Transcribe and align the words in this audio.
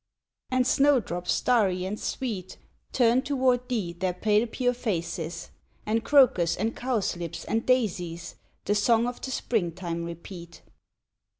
And 0.49 0.65
Snowdrops 0.65 1.31
starry 1.31 1.85
and 1.85 1.99
sweet, 1.99 2.57
Turn 2.91 3.21
toward 3.21 3.69
thee 3.69 3.93
their 3.93 4.15
pale 4.15 4.47
pure 4.47 4.73
faces 4.73 5.51
And 5.85 6.03
Crocus, 6.03 6.57
and 6.57 6.75
Cowslips, 6.75 7.45
and 7.45 7.67
Daisies 7.67 8.33
The 8.65 8.73
song 8.73 9.05
of 9.05 9.21
the 9.21 9.29
spring 9.29 9.71
time 9.73 10.03
repeat. 10.03 10.63